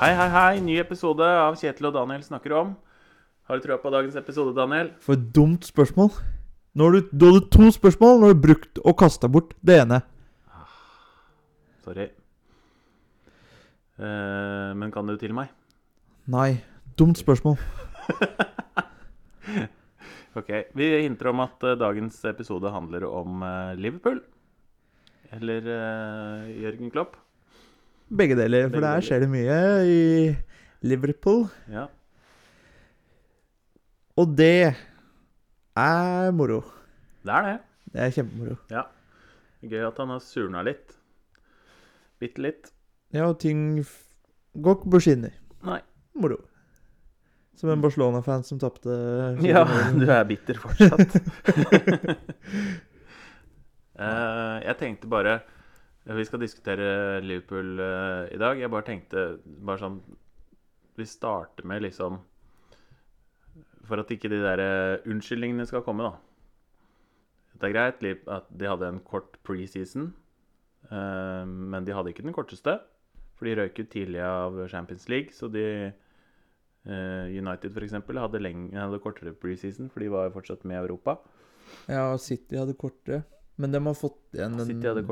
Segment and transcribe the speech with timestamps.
[0.00, 0.60] Hei, hei, hei.
[0.64, 2.70] Ny episode av Kjetil og Daniel snakker om.
[3.44, 4.94] Har du trua på dagens episode, Daniel?
[5.04, 6.08] For et dumt spørsmål.
[6.72, 9.76] Nå har du, du hadde to spørsmål, nå har du brukt og kasta bort det
[9.82, 9.98] ene.
[11.84, 12.08] Sorry.
[14.00, 15.52] Eh, men kan du til meg?
[16.32, 16.62] Nei.
[16.96, 17.60] Dumt spørsmål.
[20.38, 20.46] Ok.
[20.78, 24.20] Vi hinter om at eh, dagens episode handler om eh, Liverpool.
[25.34, 27.18] Eller eh, Jørgen Klopp.
[28.10, 29.56] Begge deler, for Begge der skjer det mye
[29.86, 30.00] i
[30.82, 31.44] Liverpool.
[31.70, 31.86] Ja.
[34.18, 34.74] Og det
[35.78, 36.64] er moro.
[37.22, 37.56] Det er det.
[37.92, 38.56] Det er kjempemoro.
[39.60, 40.96] Gøy at han har surna litt.
[42.20, 42.72] Bitte litt.
[43.14, 43.80] Ja, og ting
[44.54, 45.36] går ikke på skinner.
[45.66, 45.78] Nei.
[46.20, 46.40] Moro.
[47.60, 48.90] Som en Barcelona-fan som tapte
[49.44, 49.62] Ja,
[49.94, 51.16] du er bitter fortsatt.
[54.00, 55.40] uh, jeg tenkte bare
[56.04, 58.58] Vi skal diskutere Liverpool eh, i dag.
[58.58, 60.00] Jeg bare tenkte bare sånn
[60.96, 62.16] Vi starter med liksom
[63.88, 66.16] For at ikke de der eh, unnskyldningene skal komme, da.
[67.60, 70.06] Det er greit at de hadde en kort preseason,
[70.88, 72.78] eh, men de hadde ikke den korteste.
[73.36, 77.98] For de røyk ut tidlig av Champions League, så de eh, United f.eks.
[77.98, 78.40] Hadde,
[78.78, 81.18] hadde kortere preseason, for de var jo fortsatt med i Europa.
[81.90, 83.24] Ja, City hadde kortere.
[83.56, 85.06] Men de har fått igjen den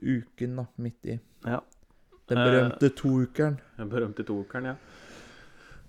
[0.00, 1.18] uken da, midt i.
[1.44, 1.60] Ja.
[2.28, 3.58] Den Eh, berømte toukeren.
[3.76, 4.76] Den berømte toukeren, ja.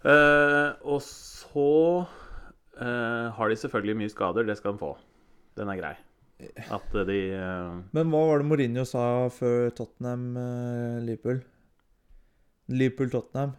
[0.06, 2.06] Eh, og så
[2.78, 4.46] eh, har de selvfølgelig mye skader.
[4.46, 4.92] Det skal de få.
[5.56, 5.96] Den er grei.
[6.70, 11.42] At eh, de eh, Men hva var det Mourinho sa før Tottenham-Liverpool?
[12.70, 13.56] Liverpool-Tottenham?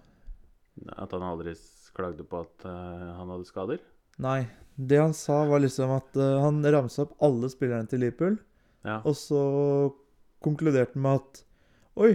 [0.93, 1.55] At han aldri
[1.97, 3.81] klagde på at eh, han hadde skader.
[4.19, 4.47] Nei.
[4.77, 8.37] Det han sa, var liksom at uh, han ramsa opp alle spillerne til Liverpool,
[8.85, 8.99] Ja.
[9.05, 9.41] og så
[10.45, 11.43] konkluderte han med at
[11.97, 12.11] Oi,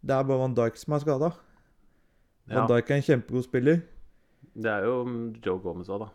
[0.00, 1.32] det er bare Van Dijk som er skada.
[2.46, 2.60] ja.
[2.60, 3.80] Van Dijk er en kjempegod spiller.
[4.54, 6.08] Det er jo mm, Joe Gomez òg, da.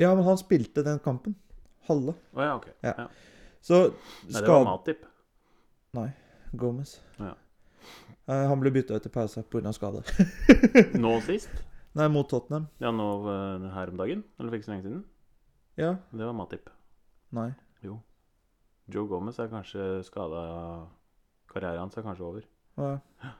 [0.00, 1.34] Ja, men han spilte den kampen.
[1.88, 2.14] Halve.
[2.32, 2.66] Oh, ja, OK.
[2.82, 2.94] Ja.
[2.98, 3.06] Ja.
[3.60, 3.82] Så
[4.30, 5.04] Nei, det var Matip.
[5.92, 6.08] Nei.
[6.56, 6.96] Gomez.
[7.20, 7.34] Ja.
[8.24, 9.72] Uh, han ble bytta ut til pause pga.
[9.76, 10.00] skade.
[10.96, 11.50] Nå sist.
[11.94, 12.66] Nei, mot Tottenham.
[12.82, 14.24] Ja, nå eh, her om dagen.
[14.38, 15.04] Eller for ikke så lenge siden.
[15.78, 15.94] Ja.
[16.10, 16.70] Det var Matip.
[17.34, 17.52] Nei.
[17.86, 18.00] Jo.
[18.90, 20.42] Joe Gomez er kanskje skada
[21.50, 22.46] Karrieren hans er kanskje over.
[22.76, 23.30] Ja.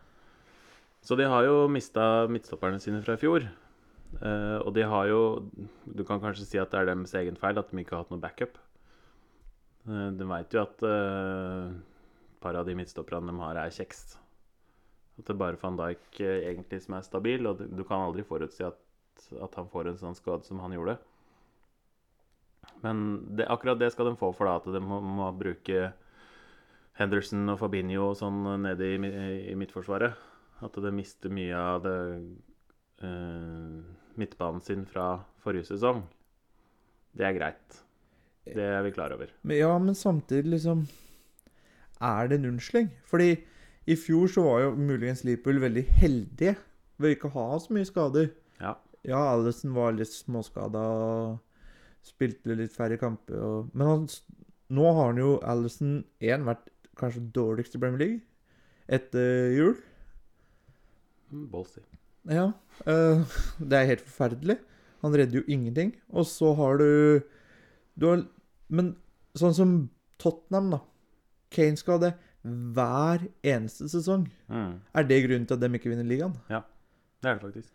[1.04, 3.48] Så de har jo mista midtstopperne sine fra i fjor.
[4.22, 5.22] Eh, og de har jo
[5.84, 8.14] Du kan kanskje si at det er deres egen feil at de ikke har hatt
[8.14, 8.60] noe backup.
[9.84, 11.72] Uh, de veit jo at eh,
[12.40, 14.14] par av de midtstopperne de har, er kjeks.
[15.14, 18.24] At det er bare van Dijk eh, egentlig som er stabil, og du, kan aldri
[18.26, 18.80] forutsi at,
[19.38, 20.96] at han får en sånn skade som han gjorde.
[22.82, 23.04] Men
[23.36, 25.92] det, akkurat det skal de få for da, at de må, må bruke
[26.98, 28.98] Henderson og Fabinho og sånn nede i,
[29.52, 30.18] i midtforsvaret.
[30.64, 31.96] At de mister mye av det
[33.04, 33.78] eh,
[34.20, 36.04] midtbanen sin fra forrige sesong.
[37.14, 37.80] Det er greit.
[38.44, 39.30] Det er vi klar over.
[39.42, 40.86] Men ja, men samtidig liksom
[42.04, 42.90] Er det en unnskyldning?
[43.06, 43.38] Fordi
[43.86, 46.54] i fjor så var jo muligens Liverpool veldig heldige
[47.00, 48.30] ved ikke å ha så mye skader.
[48.60, 48.76] Ja.
[49.04, 53.36] Ja, Allison var litt småskada og spilte litt færre kamper.
[53.36, 54.06] Og, men han,
[54.72, 58.22] nå har han jo Allison 1 vært kanskje dårligst i Premier League
[58.88, 59.74] etter jul.
[61.32, 61.82] Mm, Ballsy.
[62.30, 62.50] Ja.
[62.88, 63.24] Uh,
[63.68, 64.58] det er helt forferdelig.
[65.04, 65.92] Han redder jo ingenting.
[66.08, 67.20] Og så har du
[67.94, 68.24] Du har
[68.68, 68.94] Men
[69.36, 69.72] sånn som
[70.18, 70.78] Tottenham, da.
[71.52, 74.26] Kane skal ha det hver eneste sesong.
[74.52, 74.74] Mm.
[74.94, 76.34] Er det grunnen til at de ikke vinner ligaen?
[76.52, 76.60] Ja,
[77.22, 77.72] Det er det faktisk.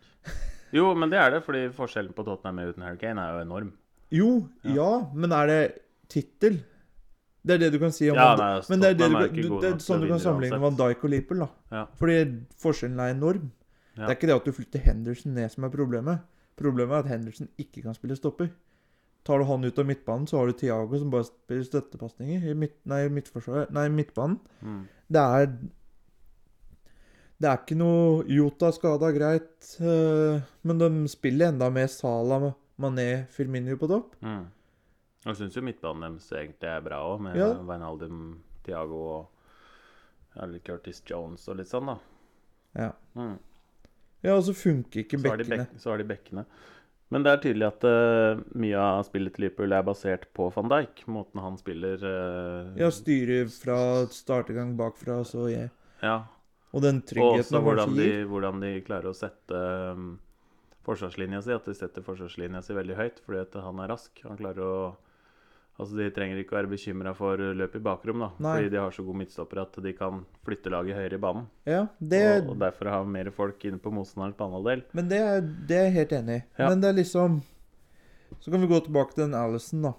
[0.71, 3.45] Jo, men det er det, fordi forskjellen på Tottenham med uten Harry Kane er jo
[3.47, 3.71] enorm.
[4.13, 4.73] Jo, Ja.
[4.75, 5.61] ja, men er det
[6.09, 6.59] tittel?
[7.45, 9.41] Det er det du kan si om Ja, nei, altså, Men det er, det du,
[9.41, 10.75] du, det er sånn du kan sammenligne Van.
[10.75, 11.47] Dijk og Liverpool, da.
[11.71, 11.85] Ja.
[11.97, 12.17] Fordi
[12.61, 13.51] forskjellen er enorm.
[13.95, 16.19] Det er ikke det at du flytter Henderson ned som er problemet.
[16.59, 18.49] Problemet er at Henderson ikke kan spille stopper.
[19.27, 22.53] Tar du han ut av midtbanen, så har du Thiago som bare spiller støttepasninger i
[22.57, 23.03] midt, nei,
[23.75, 24.39] Nei, midtbanen.
[24.63, 24.87] Mm.
[25.11, 25.51] Det er
[27.39, 29.75] Det er ikke noe Jota skada, greit.
[29.79, 32.49] uh, Men de spiller enda mer Salah,
[32.79, 34.15] Mané, Firmino på topp.
[34.23, 34.47] Mm.
[35.25, 37.53] Jeg syns jo midtbanen deres egentlig er bra òg, med Ja.
[37.63, 39.27] Wijnaldum, Thiago og
[40.63, 41.97] Curtis Jones og litt sånn, da.
[42.75, 42.91] Ja.
[43.15, 43.37] Mm.
[44.23, 45.65] Ja, og så funker ikke Så har, de bekkene.
[45.69, 46.45] bek så har de bekkene.
[47.09, 50.69] Men det er tydelig at uh, mye av spillet til Liverpool er basert på van
[50.69, 51.03] Dijk.
[51.09, 53.79] Måten han spiller uh, Ja, styre fra
[54.13, 55.71] startegang bakfra, så jeg
[56.05, 56.21] ja.
[56.69, 59.61] Og den tryggheten han hvordan de, hvordan de klarer å sette
[59.97, 60.11] um,
[60.85, 61.55] forsvarslinja si.
[61.55, 64.13] At de setter forsvarslinja si veldig høyt fordi at han er rask.
[64.27, 64.75] Han klarer å
[65.79, 68.27] Altså De trenger ikke være bekymra for løp i bakrom, da.
[68.43, 68.55] Nei.
[68.57, 71.45] Fordi de har så god midtstopper at de kan flytte laget høyere i banen.
[71.65, 74.83] Ja, det, Og, og derfor ha mer folk inne på motstanderens banehalvdel.
[74.93, 76.43] men det, er- det er jeg helt enig i.
[76.59, 76.69] Ja.
[76.69, 77.41] Men det er liksom
[78.41, 79.93] Så kan vi gå tilbake til den Alison, da.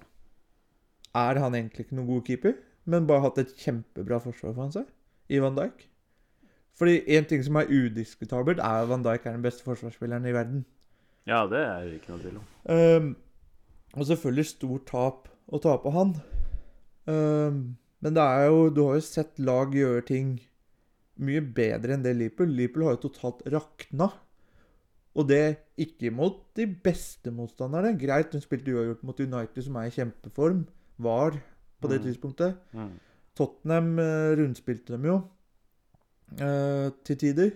[1.15, 2.53] Er han egentlig ikke noen god keeper,
[2.85, 4.85] men bare hatt et kjempebra forsvar for han seg?
[5.31, 5.87] I Van Dijk?
[6.79, 10.33] Fordi én ting som er udiskutabelt, er at Van Dijk er den beste forsvarsspilleren i
[10.33, 10.63] verden.
[11.27, 12.47] Ja, det er det ikke noe tvil om.
[12.71, 13.11] Um,
[13.99, 16.15] og selvfølgelig stort tap å ta på han.
[17.11, 17.61] Um,
[18.01, 20.39] men det er jo Du har jo sett lag gjøre ting
[21.21, 22.49] mye bedre enn det Liverpool.
[22.57, 24.07] Liverpool har jo totalt rakna.
[25.19, 27.97] Og det ikke mot de beste motstanderne.
[28.01, 30.63] Greit, hun spilte uavgjort mot United, som er i kjempeform.
[31.03, 31.41] Var
[31.83, 32.05] på det Mm.
[32.07, 32.57] tidspunktet.
[32.73, 32.93] Mm.
[33.37, 35.17] Tottenham eh, rundspilte dem jo
[36.39, 37.51] eh, til tider.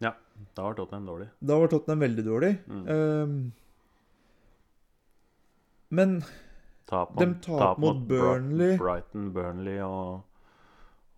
[0.00, 0.12] Ja.
[0.56, 1.28] Da var Tottenham dårlig.
[1.40, 2.52] Da var Tottenham veldig dårlig.
[2.68, 2.84] Mm.
[2.88, 3.52] Um,
[5.90, 6.16] men
[6.86, 8.76] Tap De tap mot mot Burnley.
[8.78, 10.22] Brighton, Burnley og,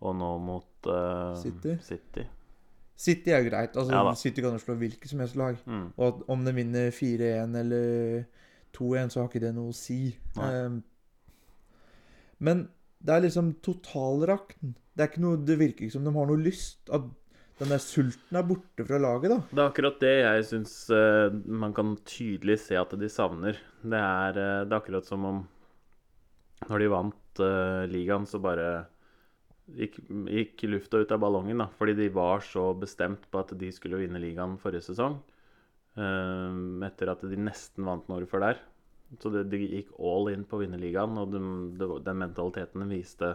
[0.01, 1.75] og nå mot uh, City.
[1.85, 2.25] City.
[2.99, 3.77] City er greit.
[3.77, 4.15] Altså, Ja.
[4.17, 5.59] City kan jo slå hvilket som helst lag.
[5.65, 5.85] Mm.
[5.95, 8.25] Og at om de vinner 4-1 eller
[8.75, 10.17] 2-1, så har ikke det noe å si.
[10.41, 10.81] Ehm,
[12.39, 12.65] men
[12.99, 14.73] det er liksom totalrakten.
[14.97, 16.81] Det er noe, det virker ikke som de har noe lyst.
[16.91, 17.07] At
[17.59, 19.39] den der sulten er borte fra laget, da.
[19.51, 20.75] Det er akkurat det jeg syns
[21.45, 23.59] man kan tydelig se at de savner.
[23.79, 25.39] Det er, uh, det er akkurat som om
[26.67, 28.69] når de vant uh, ligaen, så bare
[29.77, 31.61] gikk, gikk lufta ut av ballongen.
[31.63, 35.19] da, Fordi de var så bestemt på at de skulle vinne ligaen forrige sesong.
[35.99, 36.57] eh,
[36.87, 38.59] etter at de nesten vant den året før der.
[39.19, 41.39] Så det, de gikk all in på å vinne ligaen, og de,
[41.79, 43.33] de, den mentaliteten de viste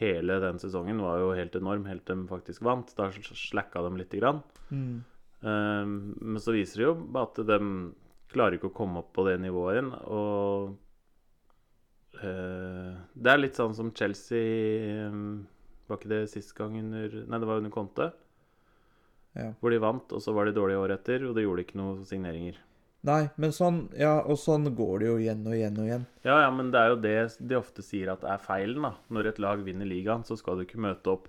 [0.00, 2.94] hele den sesongen, var jo helt enorm, helt til de faktisk vant.
[2.96, 4.40] Da slacka de lite grann.
[4.70, 5.02] Mm.
[5.42, 7.58] Um, men så viser det jo at de
[8.32, 9.90] klarer ikke å komme opp på det nivået igjen.
[10.06, 10.72] Og
[12.20, 15.46] det er litt sånn som Chelsea um,
[15.88, 18.10] Var ikke det sist gang under Nei, det var under Conte.
[19.32, 19.48] Ja.
[19.62, 22.04] Hvor de vant, og så var de dårlige året etter, og de gjorde ikke noen
[22.06, 22.60] signeringer.
[23.06, 26.04] Nei, men sånn Ja, og sånn går det jo igjen og igjen og igjen.
[26.22, 28.92] Ja, ja, men det er jo det de ofte sier at er feilen, da.
[29.10, 31.26] Når et lag vinner ligaen, så skal du ikke møte opp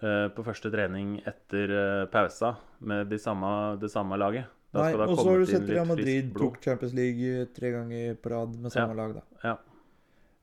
[0.00, 3.52] uh, på første trening etter uh, pausa med de samme,
[3.82, 4.48] det samme laget.
[4.72, 7.74] Da Nei, det og så har du sett Real Madrid tok Champions League eh, tre
[7.74, 9.24] ganger på rad med samme lag, da.
[9.44, 9.58] Ja.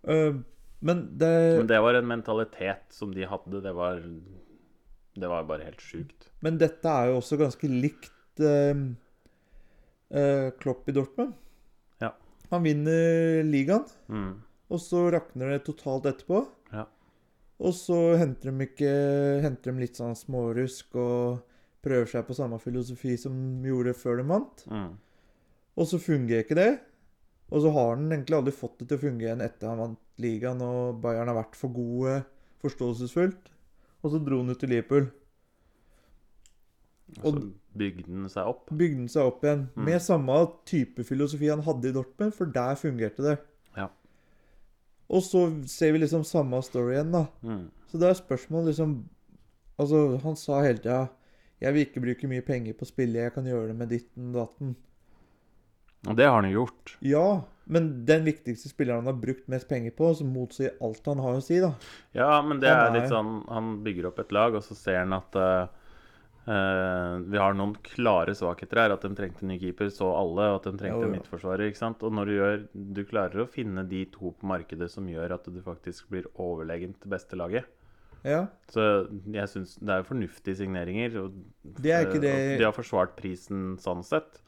[0.08, 0.34] Eh,
[0.82, 3.62] men det Men det var en mentalitet som de hadde.
[3.62, 4.00] Det var,
[5.20, 6.30] det var bare helt sjukt.
[6.42, 8.76] Men dette er jo også ganske likt eh,
[10.16, 11.34] eh, Klopp i Dortmund.
[12.02, 12.14] Ja.
[12.52, 14.42] Han vinner ligaen, Mm.
[14.70, 16.46] og så rakner det totalt etterpå.
[16.74, 16.86] Ja.
[17.60, 21.42] Og så henter de ikke Henter de litt sånn smårusk og
[21.84, 24.64] prøver seg på samme filosofi som de gjorde før de vant.
[24.68, 24.98] Mm.
[25.78, 26.80] Og så fungerer ikke det.
[27.50, 30.00] Og så har han egentlig aldri fått det til å fungere igjen etter han vant
[30.22, 32.20] ligaen og Bayern har vært for gode,
[32.62, 33.50] forståelsesfullt.
[34.04, 35.10] Og så dro han ut til Liverpool.
[37.24, 37.42] Og så
[37.80, 38.70] bygde den seg opp.
[38.70, 39.86] bygde han seg opp igjen Mm.
[39.86, 40.36] med samme
[40.66, 43.38] type filosofi han hadde i Dortmund, for der fungerte det.
[43.76, 43.88] Ja.
[45.10, 47.26] Og så ser vi liksom samme story igjen, da.
[47.42, 47.72] Mm.
[47.88, 49.04] Så det er spørsmål liksom
[49.80, 51.08] Altså, han sa hele tida
[51.62, 54.50] 'Jeg vil ikke bruke mye penger på spillet, jeg kan gjøre det med ditten og
[54.50, 54.76] datten'.
[56.08, 56.94] Og det har han jo gjort.
[57.04, 61.20] Ja, men den viktigste spilleren han har brukt mest penger på, som motsier alt han
[61.20, 61.74] har å si, da.
[62.16, 65.02] Ja, men det Han er litt sånn Han bygger opp et lag, og så ser
[65.04, 65.68] han at uh,
[66.50, 68.94] Uh, vi har noen klare svakheter her.
[68.96, 70.48] At de trengte ny keeper, så alle.
[70.50, 71.12] Og at de trengte Jo, jo.
[71.14, 71.68] midtforsvarer.
[71.70, 72.02] ikke sant?
[72.02, 72.56] Og når du gjør
[72.96, 77.06] Du klarer å finne de to på markedet som gjør at du faktisk blir overlegent
[77.12, 77.68] beste laget.
[78.26, 78.48] Ja.
[78.72, 78.82] Så
[79.30, 81.20] jeg syns det er fornuftige signeringer.
[81.22, 81.38] Og,
[81.84, 84.42] Det er ikke eh, det- De har forsvart prisen sånn sett.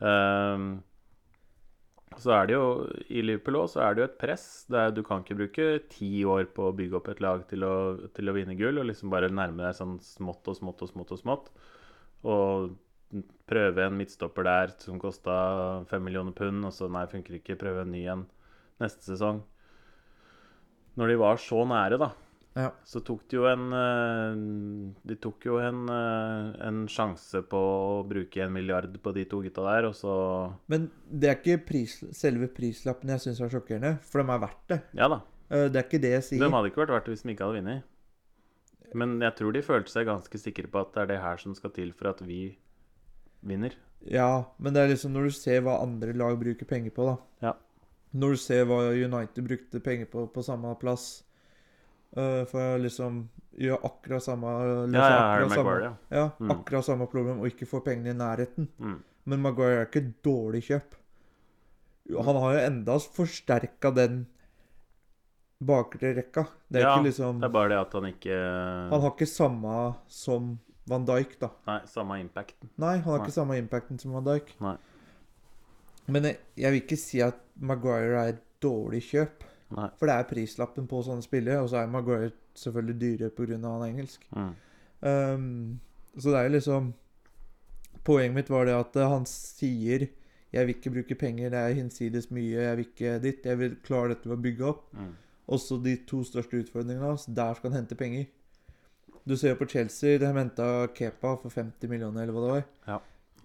[0.00, 0.82] Ehm,
[2.20, 2.66] så er det jo
[3.10, 4.46] I Liverpool også, så er det jo et press.
[4.70, 7.66] der er, du kan ikke bruke ti år på å bygge opp et lag til
[7.66, 7.74] å,
[8.16, 11.14] til å vinne gull, og liksom bare nærme deg sånn smått og smått og smått
[11.16, 11.50] og smått.
[12.24, 12.74] Og
[13.50, 15.34] prøve en midtstopper der som kosta
[15.90, 17.58] fem millioner pund, og så nei, funker ikke.
[17.60, 18.26] Prøve en ny en
[18.82, 19.42] neste sesong.
[20.98, 22.12] Når de var så nære, da,
[22.54, 22.68] ja.
[22.86, 24.36] så tok de jo en eh,
[25.10, 29.42] De tok jo en, eh, en sjanse på å bruke en milliard på de to
[29.44, 30.14] gutta der, og så
[30.70, 34.62] Men det er ikke pris, selve prislappen jeg syns er sjokkerende, for de er verdt
[34.70, 34.80] det.
[34.98, 35.22] Ja da.
[35.50, 36.44] Eh, Det er ikke det jeg sier.
[36.44, 37.90] De hadde ikke vært verdt det hvis de ikke hadde vunnet.
[38.94, 41.54] Men jeg tror de følte seg ganske sikre på at det er det her som
[41.58, 42.56] skal til for at vi
[43.42, 43.74] vinner.
[44.06, 47.16] Ja, men det er liksom når du ser hva andre lag bruker penger på, da.
[47.48, 47.52] Ja.
[48.14, 51.23] Når du ser hva United brukte penger på på samme plass
[52.16, 53.28] eh, For liksom
[53.58, 54.46] gjøre akkurat samme
[54.92, 56.16] Ja, ja, akkurat samme- Maguire, ja.
[56.16, 56.50] Ja, Mm.
[56.50, 58.68] akkurat samme problem og ikke få pengene i nærheten.
[58.80, 59.02] Mm.
[59.26, 60.94] Men Maguire er ikke dårlig kjøp.
[62.24, 64.26] Han har jo enda forsterka den
[65.64, 66.46] bakre rekka.
[66.70, 69.26] Det er Ja, ikke liksom Det er bare det at han ikke Han har ikke
[69.28, 71.48] samme som Van Dijk, da.
[71.66, 72.68] Nei, samme impacten.
[72.76, 73.26] Nei, han har Nei.
[73.26, 74.50] ikke samme impacten som Van Dijk.
[74.60, 74.76] Nei.
[76.08, 79.44] Men jeg, jeg vil ikke si at Maguire er et dårlig kjøp.
[79.74, 79.88] Nei.
[79.98, 83.56] For det er prislappen på sånne spillere, og så er Maguire selvfølgelig dyrere pga.
[83.58, 84.26] han er engelsk.
[84.34, 84.52] Mm.
[85.04, 85.80] Um,
[86.18, 86.92] så det er jo liksom
[88.04, 90.06] Poenget mitt var det at eh, han sier
[90.52, 93.46] 'Jeg vil ikke bruke penger, det er hinsides mye, jeg vil ikke ditt'.
[93.46, 94.82] Jeg vil klare dette ved å bygge opp.
[94.92, 95.14] Mm.
[95.48, 98.26] Også de to største utfordringene hans, der skal han hente penger.
[99.28, 102.64] Du ser jo på Chelsea, de henta Kepa for 50 millioner, eller hva det var.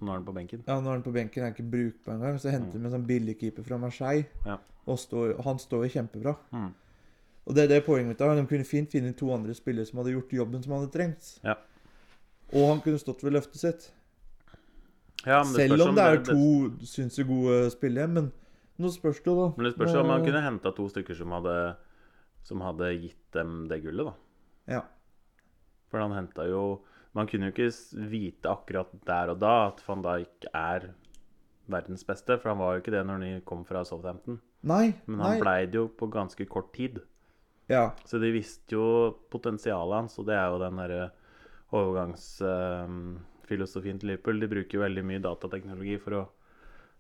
[0.02, 0.64] Nå er han på benken.
[0.68, 2.38] Ja, Nå er han på benken, er ikke brukbar engang.
[2.40, 4.58] Så henter de en sånn billigkeeper fra Marseille, Ja.
[4.88, 6.36] og står, han står jo kjempebra.
[6.54, 6.74] Mm.
[7.48, 8.18] Og det er det poenget mitt.
[8.18, 8.34] da.
[8.36, 11.40] De kunne fint finne to andre spillere som hadde gjort jobben som hadde trengt.
[11.44, 11.56] Ja.
[12.54, 13.92] Og han kunne stått ved løftet sitt.
[15.26, 18.08] Ja, men det Selv om det er det- to sinnssykt gode spillere.
[18.08, 18.32] Men
[18.80, 19.54] nå spørs det jo, da.
[19.58, 21.76] Men det spørs jo om han kunne henta to stykker som hadde,
[22.44, 24.14] som hadde gitt dem det gullet, da.
[24.76, 24.82] Ja.
[25.90, 26.80] For han henta jo
[27.18, 27.72] Man kunne jo ikke
[28.12, 30.82] vite akkurat der og da at van Dijk er
[31.70, 34.40] verdens beste, for han var jo ikke det når han kom fra Southampton.
[34.70, 34.94] Nei.
[35.06, 35.42] Men han nei.
[35.42, 37.00] blei det jo på ganske kort tid.
[37.70, 37.92] Ja.
[38.10, 38.86] Så de visste jo
[39.32, 41.04] potensialet hans, og det er jo den derre
[41.78, 44.38] overgangsfilosofien til Liverpool.
[44.42, 46.24] De bruker jo veldig mye datateknologi for å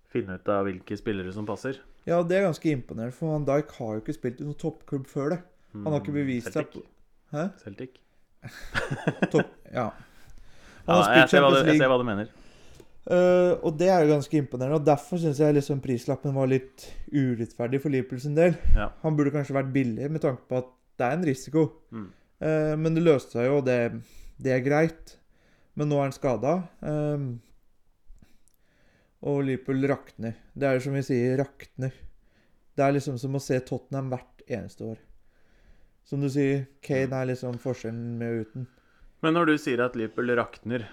[0.09, 1.75] finne ut av hvilke spillere som passer.
[2.05, 5.05] ja, det er ganske imponerende, for Van Dijk har jo ikke spilt i noen toppklubb
[5.09, 5.41] før det.
[5.73, 6.85] Han har ikke bevist seg Celtic.
[7.33, 7.43] Hæ?
[7.61, 7.91] Celtic.
[9.31, 9.89] Topp, ja.
[10.89, 12.29] Ja, jeg, ser du, jeg ser hva du mener.
[13.09, 14.79] Uh, og det er jo ganske imponerende.
[14.79, 18.55] Og derfor syns jeg liksom prislappen var litt urettferdig for Liverpool sin del.
[18.77, 18.91] Ja.
[19.03, 21.65] Han burde kanskje vært billig, med tanke på at det er en risiko.
[21.95, 22.09] Mm.
[22.39, 23.79] Uh, men det løste seg jo, og det,
[24.41, 25.15] det er greit.
[25.79, 26.53] Men nå er han skada.
[29.19, 30.33] og Liverpool rakner.
[30.53, 31.93] Det er jo som vi sier, rakner.
[32.75, 34.99] Det er liksom som å se Tottenham hvert eneste år.
[36.09, 38.67] Som du sier, Kane er liksom forskjellen med og uten.
[39.21, 40.87] Men når du sier at Liverpool rakner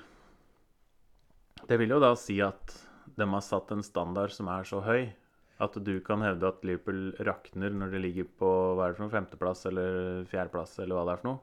[1.66, 2.74] Det vil jo da si at
[3.16, 5.06] de har satt en standard som er så høy
[5.62, 9.06] at du kan hevde at Liverpool rakner når de ligger på hva er det for
[9.06, 11.38] noe, femteplass eller fjerdeplass eller hva det er for noe.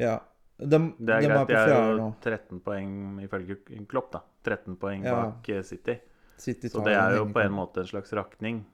[0.00, 0.14] Ja.
[0.58, 1.42] De, Det er de greit.
[1.42, 2.08] på De er jo nå.
[2.24, 2.94] 13 poeng
[3.26, 3.58] ifølge
[3.90, 4.22] Klopp, da.
[4.48, 5.18] 13 poeng Ja.
[5.20, 5.98] bak eh, City.
[6.38, 8.64] City Så det er jo på en måte en slags rakning.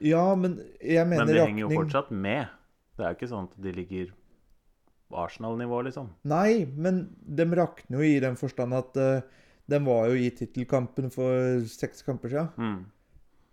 [0.00, 2.48] Ja, men jeg mener rakning Men de henger jo fortsatt med.
[3.00, 4.10] Det er jo ikke sånn at de ligger
[5.10, 6.10] Arsenal-nivå, liksom.
[6.30, 9.22] Nei, men de rakner jo i den forstand at uh,
[9.70, 12.50] de var jo i tittelkampen for seks kamper siden.
[12.60, 12.84] Mm.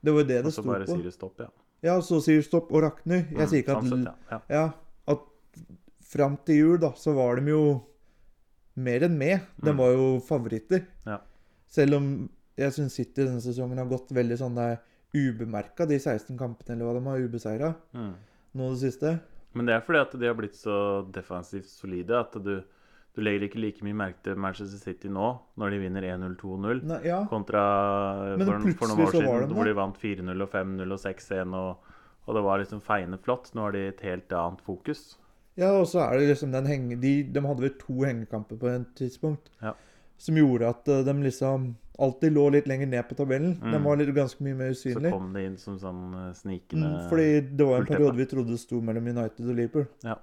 [0.03, 0.69] Det var jo det det sto på.
[0.69, 1.47] Og så bare sier du stopp, ja.
[1.85, 3.23] Ja, så sier stopp og rakner.
[3.29, 4.37] Jeg Mm, sier ikke at sånn sett, ja.
[4.37, 4.39] ja.
[4.49, 5.63] Ja, at
[6.11, 7.63] fram til jul, da, så var de jo
[8.77, 9.41] mer enn med.
[9.61, 9.77] De Mm.
[9.77, 10.85] var jo favoritter.
[11.05, 11.19] Ja.
[11.67, 14.77] Selv om jeg syns City denne sesongen har gått veldig sånn der
[15.13, 18.13] ubemerka, de 16 kampene eller hva de har ubeseira Mm.
[18.55, 19.19] nå det siste.
[19.57, 20.77] Men det er fordi at de har blitt så
[21.13, 22.55] defensivt solide at du,
[23.17, 26.81] du legger ikke like mye merke til Manchester City nå, når de vinner 1-0, 2-0,
[27.07, 27.23] ja.
[27.31, 27.63] kontra
[28.37, 31.95] for, for noen år siden de hvor de vant 4-0 og 5-0 og 6-1, og,
[32.27, 33.49] og det var liksom feiende flott.
[33.55, 35.07] Nå har de et helt annet fokus.
[35.57, 37.01] ja, og så er det liksom den henge...
[37.01, 39.49] De, de hadde vel to hengekamper på et tidspunkt.
[39.63, 39.73] Ja.
[40.21, 43.55] Som gjorde at eh, de liksom alltid lå litt lenger ned på tabellen.
[43.59, 45.09] De Den var litt, ganske mye mer usynlig.
[45.09, 47.27] Så kom det inn som sånn eh, snikende Mm, fordi
[47.57, 49.87] det var en periode vi trodde det sto mellom United og Liverpool.
[50.03, 50.15] Ja.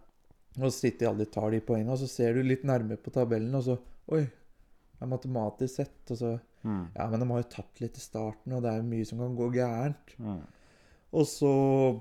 [0.62, 3.78] Og City aldri tar de poengene, så ser du litt nærmere på tabellen, og så
[4.12, 7.96] Oi, det er matematisk sett, og så mm, Ja, men de har jo tapt litt
[7.96, 10.14] i starten, og det er jo mye som kan gå gærent.
[10.18, 10.42] mm.
[11.14, 12.00] Og så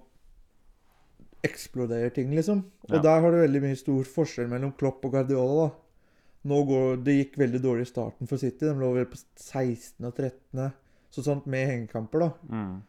[1.43, 2.63] eksploderer ting, liksom.
[2.89, 3.01] Og Ja.
[3.01, 5.75] der har det veldig mye stor forskjell mellom Klopp og Guardiola, da.
[6.50, 8.65] Nå går, Det gikk veldig dårlig i starten for City.
[8.67, 10.03] De lå vel på 16.
[10.05, 10.71] og 13.
[11.13, 12.29] Så sånt med hengekamper, da.
[12.50, 12.81] Mm.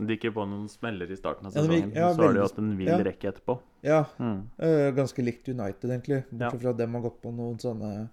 [0.00, 1.92] De gikk jo på noen smeller i starten av sesongen.
[1.92, 2.96] Ja, ja, så har de hatt en vill ja.
[3.04, 3.58] rekke etterpå.
[3.84, 4.48] Ja, Mm.
[4.60, 6.22] Uh, ganske likt United, egentlig.
[6.30, 8.08] Bortsett fra at dem har gått på noen sånne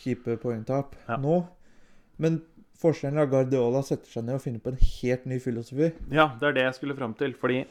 [0.00, 1.36] kjipe poengtap nå.
[2.20, 2.40] Men
[2.80, 5.90] forskjellen er at Guardiola setter seg ned og finner på en helt ny filosofi.
[6.12, 7.34] Ja, det er det jeg skulle fram til.
[7.40, 7.64] Fordi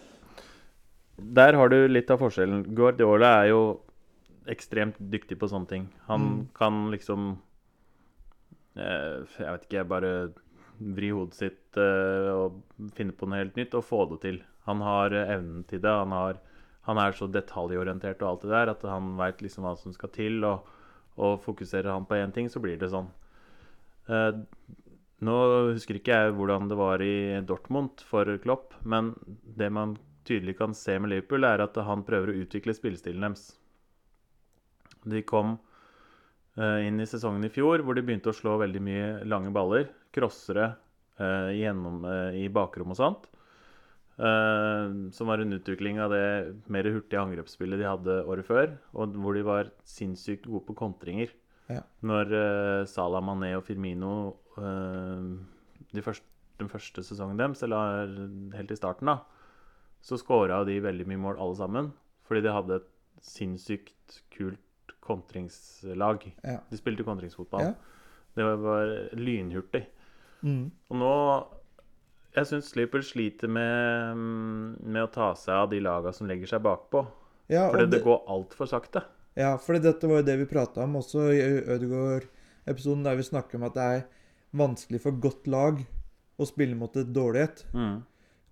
[1.20, 2.64] der har du litt av forskjellen.
[2.76, 3.62] Guardiola er jo
[4.50, 5.88] ekstremt dyktig på sånne ting.
[6.08, 6.48] Han Mm.
[6.58, 7.38] kan liksom
[8.76, 10.12] eh, Jeg vet ikke, bare
[10.80, 12.62] vri hodet sitt eh, og
[12.96, 14.42] finne på noe helt nytt og få det til.
[14.70, 15.92] Han har eh, evnen til det.
[15.92, 16.40] Han, har,
[16.88, 20.10] han er så detaljorientert og alt det der at han veit liksom hva som skal
[20.16, 20.44] til.
[20.48, 20.68] Og,
[21.20, 23.10] og fokuserer han på én ting, så blir det sånn.
[24.10, 24.40] Eh,
[25.20, 25.38] nå
[25.74, 29.14] husker ikke jeg hvordan det var i Dortmund for Klopp, men
[29.44, 33.58] det man tydelig kan se med Liverpool, er at han prøver å utvikle spillestilen deres.
[35.08, 35.58] De kom
[36.58, 39.90] eh, inn i sesongen i fjor hvor de begynte å slå veldig mye lange baller.
[40.16, 40.72] Crossere
[41.20, 43.30] eh, gjennom, eh, i bakrom og sånt.
[44.20, 49.38] som var en utvikling av det mer hurtige angrepsspillet de hadde året før, og hvor
[49.38, 51.32] de var sinnssykt gode på kontringer.
[51.72, 51.86] Ja.
[52.04, 52.34] Når
[52.92, 56.28] Salah Mané og Firmino de første,
[56.60, 58.12] den første sesongen deres, eller
[58.58, 59.22] helt i starten, da,
[60.04, 61.92] så scora de veldig mye mål alle sammen.
[62.28, 62.92] Fordi de hadde et
[63.26, 64.60] sinnssykt kult
[65.10, 66.26] kontringslag.
[66.46, 66.60] Ja.
[66.70, 67.72] De spilte kontringsfotball.
[67.72, 67.74] Ja.
[68.38, 69.84] Det var, var lynhurtig.
[70.46, 70.70] Mm.
[70.90, 71.14] Og nå
[72.38, 74.20] Jeg syns Liverpool sliter med,
[74.86, 77.02] med å ta seg av de laga som legger seg bakpå.
[77.50, 79.02] Ja, Fordi det det- går altfor sakte.
[79.36, 81.42] Ja, for dette var jo det vi prata om også i
[81.74, 84.06] Ødegaard-episoden, der vi snakker om at det er
[84.54, 85.82] vanskelig for godt lag
[86.40, 87.66] å spille mot et dårlig et.
[87.74, 88.04] Mm.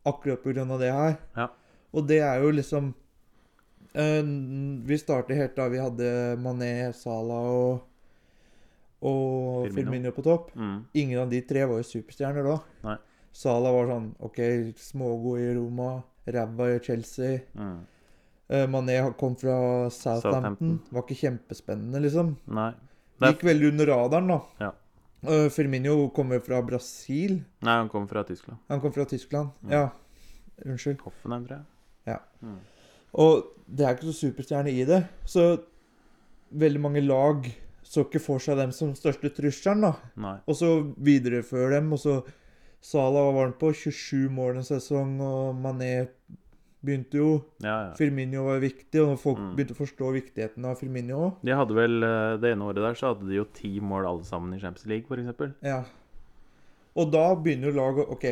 [0.10, 1.18] Akkurat av det her.
[1.38, 1.48] Ja.
[1.94, 2.94] Og det er jo liksom
[3.98, 6.10] Vi startet helt da vi hadde
[6.42, 7.86] Mané, Salah og
[8.98, 9.76] og Firmino.
[9.78, 10.56] Firmino på topp.
[10.58, 10.78] Mm.
[10.94, 12.56] Ingen av de tre var jo superstjerner da.
[12.86, 12.96] Nei.
[13.38, 14.40] Salah var sånn OK,
[14.82, 15.92] smågod i Roma,
[16.26, 17.44] ræva i Chelsea.
[17.54, 17.78] Mm.
[18.48, 19.58] Eh, Mané kom fra
[19.94, 20.32] Southampton.
[20.32, 20.74] Southampton.
[20.96, 22.34] Var ikke kjempespennende, liksom.
[22.58, 22.72] Nei.
[23.18, 24.40] Det Gikk veldig under radaren, da.
[24.62, 24.72] Ja.
[25.28, 27.40] Uh, Firmino kommer fra Brasil.
[27.66, 28.62] Nei, han kom fra Tyskland.
[28.70, 29.54] Han kom fra Tyskland.
[29.66, 29.72] Mm.
[29.74, 29.86] Ja.
[30.66, 31.02] Unnskyld.
[31.06, 32.14] Hoffenheim, tror jeg.
[32.14, 32.20] Ja.
[32.46, 32.60] Mm.
[33.14, 35.04] Og det er ikke så superstjerne i det.
[35.26, 35.60] Så
[36.52, 37.48] veldig mange lag
[37.88, 39.94] så ikke for seg dem som største trusselen, da.
[40.20, 40.38] Nei.
[40.48, 42.18] Og så viderefører dem, og så
[42.88, 46.08] Salah var varm på 27 mål en sesong, og Mané
[46.86, 47.30] begynte jo
[47.64, 47.94] Ja, ja.
[47.98, 49.56] Firmino var viktig, og folk Mm.
[49.58, 51.34] begynte å forstå viktigheten av Firmino òg.
[51.44, 54.24] De hadde vel eh, Det ene året der så hadde de jo ti mål alle
[54.24, 55.56] sammen i Champions League, f.eks.
[55.64, 55.84] Ja.
[56.96, 58.26] Og da begynner jo laget OK,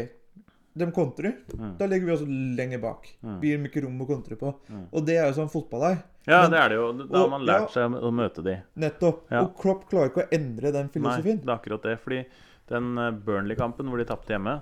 [0.75, 1.38] de kontrer.
[1.55, 1.72] Mm.
[1.79, 2.24] Da legger vi oss
[2.58, 3.08] lenger bak.
[3.24, 3.39] Mm.
[3.39, 4.51] Vi gir dem ikke rom å kontre på.
[4.67, 4.86] Mm.
[4.91, 5.98] Og det er jo sånn fotball er.
[6.27, 6.91] Ja, Men- det er det jo.
[7.03, 7.74] Da har man lært ja.
[7.77, 8.58] seg å møte de.
[8.75, 9.25] Nettopp.
[9.32, 9.46] Ja.
[9.46, 11.39] Og Klopp klarer ikke å endre den filosofien.
[11.39, 11.98] Nei, det er akkurat det.
[12.03, 12.25] Fordi
[12.72, 14.60] den eh, Burnley-kampen hvor de tapte hjemme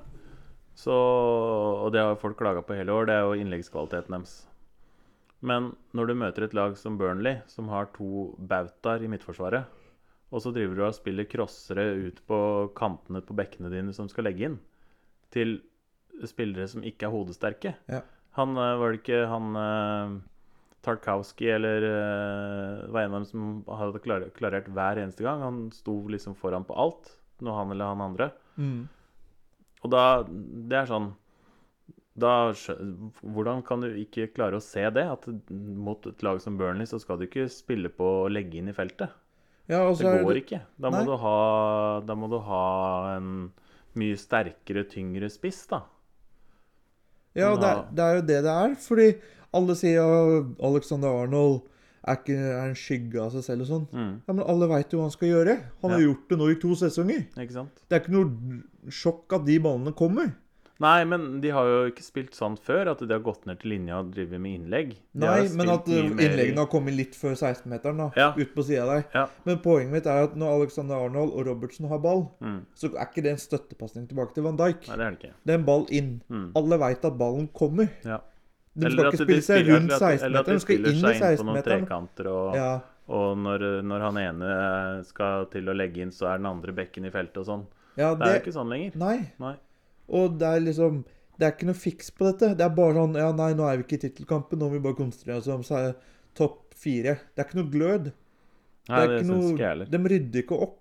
[0.75, 4.47] så, Og det har folk klaga på hele år, det er jo innleggskvaliteten deres.
[5.43, 9.65] Men når du møter et lag som Burnley, som har to bautaer i midtforsvaret,
[10.33, 12.39] og så driver du og spiller crossere ut på
[12.77, 14.57] kantene på bekkene dine som skal legge inn,
[15.33, 15.59] til
[16.29, 18.03] spillere som ikke er hodesterke Ja.
[18.37, 20.13] Han eh, var det ikke han eh,
[20.83, 25.43] Tarkowski eller eh, var en av dem som hadde klar, klarert hver eneste gang.
[25.45, 27.13] Han sto liksom foran på alt,
[27.45, 28.31] noe han eller han andre.
[28.57, 28.87] Mm.
[29.83, 31.13] Og da Det er sånn
[32.13, 35.05] da, Hvordan kan du ikke klare å se det?
[35.09, 38.69] At mot et lag som Burnley så skal du ikke spille på å legge inn
[38.69, 39.13] i feltet.
[39.71, 40.59] Ja, Det går ikke.
[40.77, 41.37] Da må, du ha,
[42.05, 42.65] da må du ha
[43.15, 43.29] en
[43.97, 45.85] mye sterkere, tyngre spiss, da.
[47.35, 48.75] Ja, det, er, det er jo det det er.
[48.87, 49.07] Fordi
[49.53, 51.61] alle sier at Alexander Arnold
[52.03, 53.83] er, ikke, er en skygge av seg selv og sånn.
[53.95, 55.57] Mm, Ja, Men alle veit jo hva han skal gjøre.
[55.81, 57.25] Han har gjort det nå i to sesonger.
[57.39, 57.83] ikke sant?
[57.89, 60.33] Det er ikke noe sjokk at de ballene kommer.
[60.81, 63.69] Nei, men de har jo ikke spilt sånn før, at de har gått ned til
[63.71, 64.89] linja og driver med innlegg.
[65.13, 68.07] De Nei, men at i- innleggene har kommet litt før 16-meteren, da.
[68.17, 68.33] Ja.
[68.35, 69.05] Ut på sida der.
[69.13, 69.27] Ja.
[69.45, 72.65] Men poenget mitt er at når Alexander Arnold og Robertson har ball, Mm.
[72.75, 74.87] så er ikke det en støttepasning tilbake til Van Dijk.
[74.89, 75.33] Nei, det er det ikke.
[75.45, 76.21] Det er en ball inn.
[76.29, 76.51] Mm.
[76.55, 77.89] Alle veit at ballen kommer.
[78.03, 78.17] Ja.
[78.75, 80.85] De skal ikke spille seg spiller- rundt eller at- eller at 16-meteren, de skal inn
[80.85, 81.87] i seg inn på noen 16-meteren.
[81.87, 82.79] trekanter, og, Ja.
[83.07, 87.05] og når, når han ene skal til å legge inn, så er den andre bekken
[87.05, 87.65] i feltet og sånn.
[87.95, 88.95] ja, Det er jo ikke sånn lenger.
[88.95, 89.31] Nei.
[89.39, 89.55] Nei.
[90.13, 92.51] Og det er liksom Det er ikke noe fiks på dette.
[92.57, 94.61] Det er bare sånn Ja, nei, nå er vi ikke i tittelkampen.
[94.61, 95.65] Nå må vi bare konsentrere oss om
[96.37, 97.17] topp fire.
[97.33, 98.11] Det er ikke noe glød.
[98.89, 99.89] Nei, det, det syns ikke jeg heller.
[99.89, 100.79] De rydder ikke opp.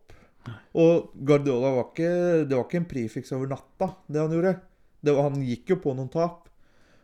[0.83, 2.12] Og Guardiola var ikke
[2.51, 4.55] Det var ikke en prefiks over natta, det han gjorde.
[5.03, 6.49] Det var, han gikk jo på noen tap.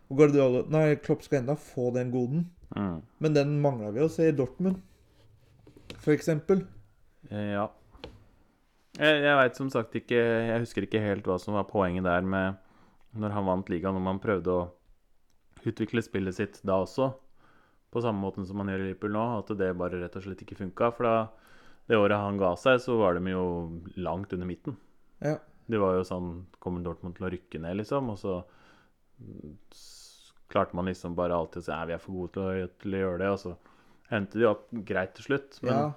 [0.08, 2.46] Og Guardiola Nei, Klopp skal enda få den goden.
[2.76, 3.00] Mm.
[3.24, 4.80] Men den mangla vi å se i Dortmund,
[5.96, 6.66] for eksempel.
[7.30, 7.68] Ja.
[8.98, 12.24] Jeg, jeg veit som sagt ikke Jeg husker ikke helt hva som var poenget der
[12.26, 12.56] med
[13.18, 14.64] når han vant ligaen, om han prøvde å
[15.66, 17.06] utvikle spillet sitt da også.
[17.90, 20.42] På samme måten som han gjør i Liverpool nå, at det bare rett og slett
[20.44, 20.90] ikke funka.
[20.94, 21.14] For da
[21.88, 23.46] det året han ga seg, så var de jo
[23.96, 24.76] langt under midten.
[25.24, 25.38] Ja.
[25.68, 26.28] Det var jo sånn
[26.62, 28.12] Kommer Dortmund til å rykke ned, liksom?
[28.12, 28.36] Og så
[30.52, 32.94] klarte man liksom bare alltid å si at vi er for gode til å, til
[32.96, 33.30] å gjøre det.
[33.34, 33.56] Og så
[34.14, 35.58] endte de opp greit til slutt.
[35.64, 35.92] Men, Ja.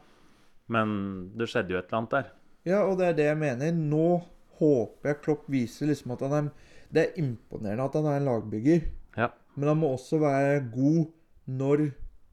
[0.68, 0.96] men
[1.38, 2.32] det skjedde jo et eller annet der.
[2.66, 3.72] Ja, og det er det jeg mener.
[3.74, 4.22] Nå
[4.62, 6.50] håper jeg Klopp viser liksom at han er
[6.92, 8.82] Det er imponerende at han er en lagbygger,
[9.18, 9.30] Ja.
[9.56, 11.06] men han må også være god
[11.48, 11.86] når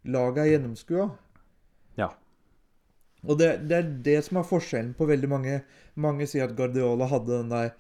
[0.05, 1.05] laget er gjennomskua.
[1.97, 2.09] Ja.
[3.27, 5.61] Og det, det er det som er forskjellen på veldig mange.
[5.95, 7.71] Mange sier at Guardiola hadde den der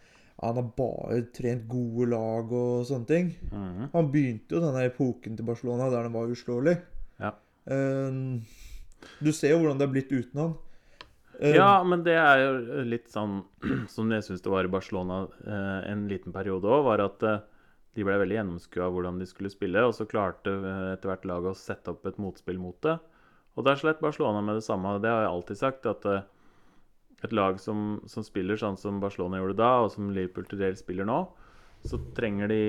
[0.40, 3.32] Han har bare trent gode lag og sånne ting.
[3.50, 3.88] Mm.
[3.92, 6.76] Han begynte jo denne epoken til Barcelona der han var uslåelig.
[7.18, 7.32] Ja.
[7.66, 8.18] Eh,
[9.18, 10.54] du ser jo hvordan det er blitt uten han.
[11.38, 13.42] Eh, Ja, men det er jo litt sånn
[13.94, 17.44] som jeg syns det var i Barcelona eh, en liten periode òg, var at eh,
[17.98, 20.52] de ble veldig gjennomskua hvordan de skulle spille, og så klarte
[20.94, 22.98] etter hvert laget å sette opp et motspill mot det.
[23.58, 24.98] Og der slet Barcelona med det samme.
[25.02, 26.04] Det har jeg alltid sagt, at
[27.26, 30.84] et lag som, som spiller sånn som Barcelona gjorde da, og som Liverpool til dels
[30.84, 31.16] spiller nå,
[31.86, 32.62] så trenger de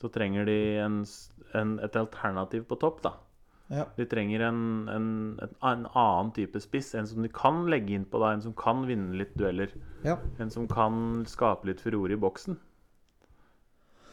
[0.00, 1.00] Så trenger de en,
[1.56, 3.14] en, et alternativ på topp, da.
[3.70, 3.84] Ja.
[3.96, 5.04] De trenger en, en,
[5.42, 6.90] en, en annen type spiss.
[6.98, 9.70] En som de kan legge inn på, deg, en som kan vinne litt dueller.
[10.02, 10.16] ja.
[10.42, 12.58] En som kan skape litt furore i boksen.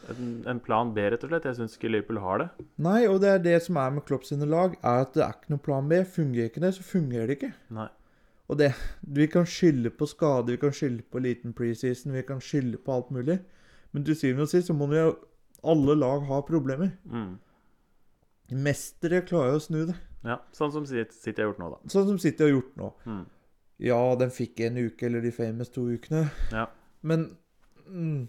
[0.08, 1.44] En, en plan B, rett og slett.
[1.50, 2.48] Jeg syns ikke Liverpool har det.
[2.80, 5.34] Nei, og det er det som er med Klopp sine lag, er at det er
[5.36, 5.98] ikke noen plan B.
[6.14, 7.50] Fungerer ikke det, så fungerer det ikke.
[7.76, 7.88] Nei.
[8.48, 8.70] Og det,
[9.04, 12.94] vi kan skylde på skade, vi kan skylde på liten preseason, vi kan skylde på
[12.94, 13.36] alt mulig.
[13.92, 15.10] Men til syvende og sist så må jo
[15.68, 16.94] alle lag ha problemer.
[17.04, 17.34] Mm.
[18.48, 19.96] Mestere klarer jo å snu det.
[20.26, 21.90] Ja, Sånn som City har gjort nå, da.
[21.92, 22.88] Sånn som City har gjort nå.
[23.06, 23.24] Mm.
[23.86, 26.24] Ja, den fikk en uke, eller de famous to ukene.
[26.50, 26.64] Ja.
[27.06, 27.28] Men
[27.86, 28.24] mm,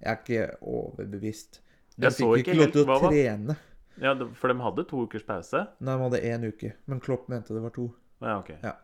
[0.00, 1.60] jeg er ikke overbevist.
[1.96, 3.56] De Jeg fikk ikke ikke lov til å trene.
[4.00, 5.62] Ja, For de hadde to ukers pause?
[5.80, 6.72] Nei, de hadde én uke.
[6.88, 7.88] Men Klopp mente det var to.
[8.20, 8.54] Ja, ok.
[8.62, 8.74] Ja.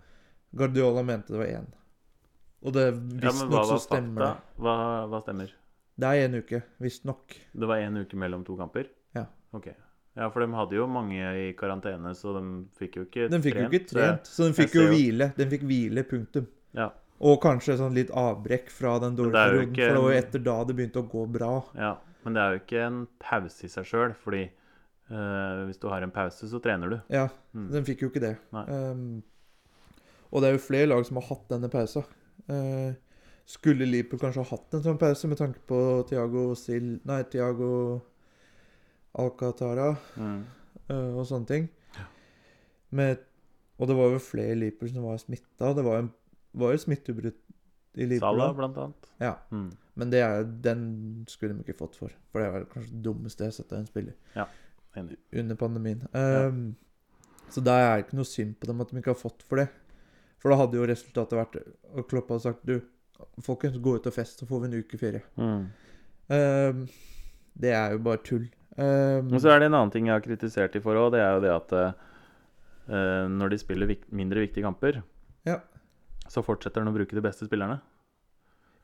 [0.57, 1.71] Guardiola mente det var én.
[2.63, 4.33] Og det Ja, men hva så stemmer det.
[4.63, 4.75] Hva,
[5.11, 5.53] hva stemmer?
[6.01, 7.37] Det er én uke, visstnok.
[7.53, 8.89] Det var én uke mellom to kamper?
[9.17, 9.27] Ja.
[9.53, 9.69] Ok.
[10.17, 12.43] Ja, for de hadde jo mange i karantene, så de
[12.77, 15.31] fikk jo ikke de fikk jo ikke trent, så de fikk jo hvile.
[15.39, 16.47] De fikk hvile, punktum.
[16.77, 16.91] Ja.
[17.23, 20.19] Og kanskje sånn litt avbrekk fra den dårlige er perioden, ikke for det var jo
[20.21, 21.53] etter da det begynte å gå bra.
[21.79, 21.93] ja.
[22.23, 26.05] Men det er jo ikke en pause i seg sjøl, fordi eh, hvis du har
[26.07, 26.99] en pause, så trener du.
[27.11, 27.65] Ja, Mm.
[27.73, 28.37] de fikk jo ikke det.
[28.53, 29.23] Um,
[30.31, 32.05] og det er jo flere lag som har hatt denne pausa.
[32.49, 32.93] Uh,
[33.45, 37.01] skulle Liverpool kanskje ha hatt en sånn pause med tanke på Tiago Sil...
[37.05, 37.73] Nei, Tiago
[39.19, 40.45] Alcatara Mm.
[40.91, 41.69] uh, og sånne ting.
[42.93, 43.19] Med,
[43.79, 45.73] og det var jo flere i Liverpool som var smitta.
[45.77, 46.09] Det var jo,
[46.61, 47.39] var jo smitteutbrudd
[47.97, 48.39] i Liverpool.
[48.39, 49.09] Salah, blant annet.
[49.21, 49.35] Ja.
[49.51, 49.71] Mm.
[49.97, 50.83] Men det er, den
[51.29, 52.13] skulle de ikke fått for.
[52.33, 54.47] For det er kanskje det dummeste jeg har sett av en spiller Ja.
[55.33, 56.03] under pandemien.
[56.13, 56.77] Um,
[57.53, 59.57] Så der er det ikke noe synd på dem at de ikke har fått for
[59.61, 59.69] det.
[60.41, 61.59] For da hadde jo resultatet vært
[61.95, 62.81] Og Klopp hadde sagt du,
[63.41, 65.23] folkens, gå ut og fest, så får vi en uke ferie.
[65.37, 65.67] Mm.
[66.33, 66.89] Um,
[67.61, 68.49] det er jo bare tull.
[68.77, 71.21] Um, og så er det en annen ting jeg har kritisert de for òg, det
[71.21, 75.03] er jo det at uh, når de spiller vik mindre viktige kamper,
[75.47, 75.59] Ja.
[76.29, 77.81] så fortsetter de å bruke de beste spillerne.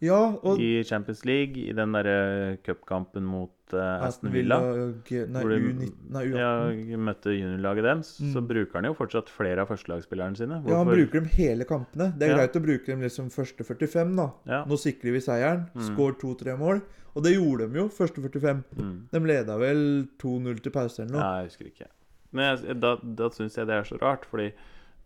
[0.01, 4.59] Ja, og I Champions League, i den derre cupkampen mot uh, Aston Villa.
[4.63, 6.91] Og, Nei, hvor de- U19 Nei, U18.
[6.93, 8.47] Ja, møtte juniorlaget deres, så Mm.
[8.49, 10.63] bruker han jo fortsatt flere av førstelagsspillerne sine.
[10.69, 12.13] Ja, han bruker dem hele kampene.
[12.17, 12.37] Det er Ja.
[12.47, 14.31] greit å bruke dem liksom første 45, da.
[14.47, 14.65] Ja.
[14.65, 15.67] Nå sikrer vi seieren.
[15.75, 15.83] Mm.
[15.91, 16.83] Skår to-tre mål.
[17.17, 18.65] Og det gjorde de jo, første 45.
[18.77, 19.09] Mm.
[19.11, 21.21] De leda vel 2-0 til pause eller noe.
[21.21, 21.89] Nei, jeg husker ikke.
[22.33, 24.53] Men jeg, da, da syns jeg det er så rart, fordi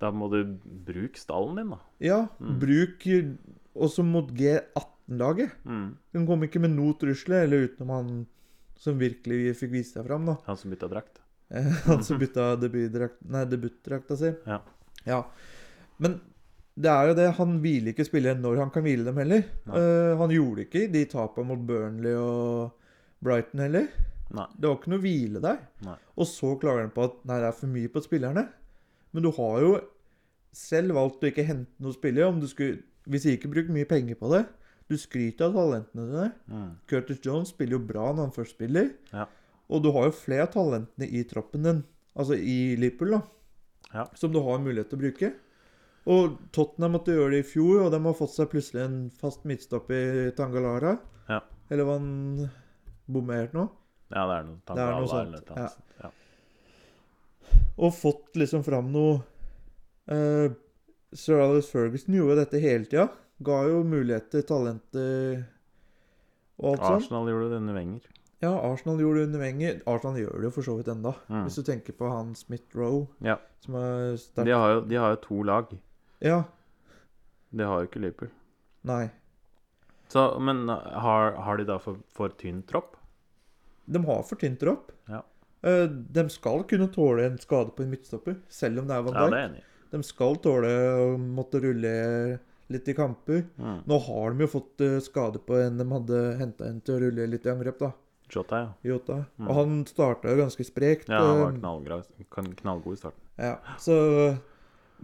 [0.00, 0.44] da må du
[0.84, 1.78] bruke stallen din, da.
[2.00, 2.58] Ja, Mm.
[2.58, 3.06] bruk
[3.74, 5.54] også mot G18-laget.
[5.64, 5.88] Mm.
[6.14, 8.12] Den kom ikke med noe trusler, eller utenom han
[8.82, 10.36] som virkelig fikk vise seg fram, da.
[10.48, 11.22] Han som bytta drakt.
[11.52, 14.32] Eh, Han som bytta debutdrakta si.
[14.48, 14.60] Ja.
[15.04, 15.22] ja.
[16.02, 16.20] Men
[16.72, 19.44] det er jo det, han hviler ikke spillere når han kan hvile dem heller.
[19.68, 22.72] Eh, han gjorde ikke de tapene mot Burnley og
[23.22, 23.90] Brighton heller.
[24.32, 24.46] Nei.
[24.56, 25.58] Det var ikke noe hvile der.
[25.84, 25.98] Nei.
[26.16, 28.46] Og så klager han på at nei, det er for mye på spillerne.
[29.12, 29.74] Men du har jo
[30.56, 32.30] selv valgt å ikke hente noen spillere.
[32.32, 34.44] Om du skulle, hvis ikke bruker mye penger på det.
[34.90, 36.26] Du skryter av talentene dine.
[36.50, 36.70] Mm.
[36.90, 38.90] Curtis Jones spiller jo bra når han først spiller.
[39.12, 39.26] Ja.
[39.72, 41.80] Og du har jo flere av talentene i troppen din,
[42.18, 43.22] altså i Liverpool, da,
[43.94, 44.04] Ja.
[44.14, 45.32] som du har mulighet til å bruke.
[46.12, 49.44] Og Tottenham måtte gjøre det i fjor, og de har fått seg plutselig en fast
[49.48, 50.96] midtstopp i Tangalara.
[51.28, 51.40] Ja.
[51.70, 52.50] Eller var han
[53.08, 53.68] bommert nå?
[54.12, 55.70] Ja, det er noe Det er noe sånt, eller.
[56.02, 56.10] Ja.
[57.78, 59.22] Og fått liksom fram noe
[60.12, 60.50] eh,
[61.12, 63.08] Sir Alice Ferguson gjorde dette hele tida.
[63.44, 65.42] Ga jo muligheter, talenter
[66.62, 66.98] og alt sånt.
[67.02, 68.08] Arsenal gjorde det under Wenger.
[68.42, 69.80] Ja, Arsenal gjorde det under Wenger.
[69.86, 71.12] Arsenal gjør det jo for så vidt enda.
[71.28, 71.42] Mm.
[71.46, 73.36] Hvis du tenker på han Smith Roe, Ja.
[73.62, 75.74] som er sterk De har, jo, de har jo to lag.
[76.22, 76.42] Ja.
[77.52, 78.30] Det har jo ikke Liverpool.
[78.88, 79.10] Nei.
[80.08, 82.96] Så, men har, har de da for, for tynn tropp?
[83.86, 84.90] De har for tynt tropp.
[85.08, 85.22] Ja.
[85.62, 89.14] Eh, de skal kunne tåle en skade på en midtstopper, selv om det er Van
[89.18, 89.62] Ja, det er enig.
[89.92, 91.92] De skal tåle å måtte rulle
[92.72, 93.44] litt i kamper.
[93.60, 93.82] Mm.
[93.88, 97.02] Nå har de jo fått eh, skade på en de hadde henta inn til å
[97.04, 97.92] rulle litt i angrep, da.
[98.32, 98.70] Jota, ja.
[98.94, 99.18] Jota.
[99.36, 99.46] Mm.
[99.48, 101.12] Og han starta jo ganske sprekt.
[101.12, 103.20] Ja, han var eh, knallgod i starten.
[103.36, 103.96] Ja, så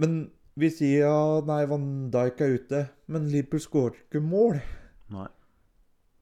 [0.00, 2.84] Men vi sier ja, nei, Van Dijk er ute.
[3.12, 4.62] Men Liverpool skårer ikke mål.
[5.12, 5.28] Nei.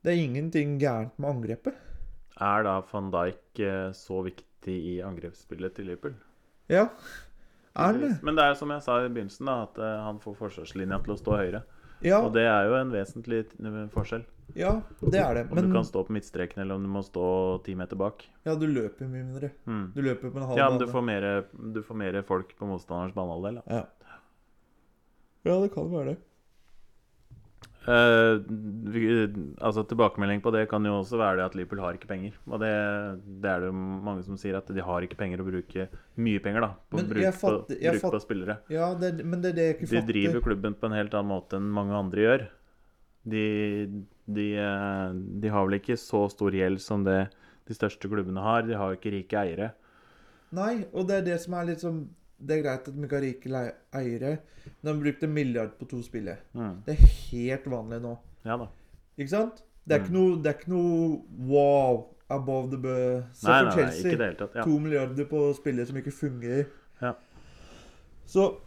[0.02, 1.78] Det er ingenting gærent med angrepet.
[2.36, 6.18] Er da van Dijk eh, så viktig i angrepsspillet til Liverpool?
[6.68, 6.88] Ja,
[7.76, 8.12] er det?
[8.26, 11.14] Men det er som jeg sa i begynnelsen, da, at eh, han får forsvarslinja til
[11.14, 11.62] å stå høyere.
[12.04, 13.44] Ja, Og det er jo en vesentlig
[13.94, 14.24] forskjell.
[14.54, 15.42] Ja, det er det.
[15.50, 17.24] Om Men du kan stå på midtstreken, eller om du må stå
[17.66, 18.22] ti meter bak.
[18.46, 19.50] ja, du løper mye mindre.
[19.66, 19.92] Mm.
[19.94, 22.68] Du løper på en halv Ja, men du får mer, du får mer folk på
[22.68, 23.62] motstanderens banehalvdel.
[23.66, 23.82] Ja.
[25.48, 26.16] ja, det kan være det.
[27.86, 29.02] Vi,
[29.62, 32.34] altså Tilbakemelding på det kan jo også være det at Liverpool har ikke penger.
[32.50, 32.70] Og det,
[33.42, 33.76] det er det jo
[34.08, 35.86] mange som sier, at de har ikke penger å bruke
[36.18, 38.58] mye penger da på, Men bruk, fatter- på, bruk på spillere.
[38.74, 40.12] Ja, det, men det er det jeg ikke De fatter.
[40.12, 42.46] driver klubben på en helt annen måte enn mange andre gjør.
[43.26, 43.46] De,
[44.30, 47.24] de, eh, de har vel ikke så stor gjeld som det
[47.66, 48.62] de største klubbene har.
[48.68, 49.72] De har jo ikke rike eiere.
[50.54, 52.04] Nei, og det er det som er litt sånn
[52.38, 53.60] Det er greit at de ikke har rike
[53.94, 56.36] eiere, men de har brukt en milliard på to spillere.
[56.54, 56.82] Mm.
[56.84, 58.16] Det er helt vanlig nå.
[58.44, 58.66] Ja da.
[59.18, 59.62] Ikke sant?
[59.88, 60.04] Det er Mm.
[60.04, 63.22] ikke noe, det er ikke noe wow above the bø.
[63.32, 64.54] Se Nei, for nei, nei, ikke det hele tatt.
[64.54, 64.62] Ja.
[64.64, 66.66] To milliarder på spillere som ikke fungerer.
[67.02, 67.12] Ja.
[68.26, 68.58] Så